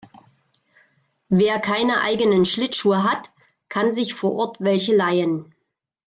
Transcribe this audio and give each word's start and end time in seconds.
Wer 1.29 1.59
keine 1.59 2.01
eigenen 2.01 2.47
Schlittschuhe 2.47 3.03
hat, 3.03 3.29
kann 3.69 3.91
sich 3.91 4.15
vor 4.15 4.31
Ort 4.31 4.57
welche 4.59 4.95
leihen. 4.95 5.53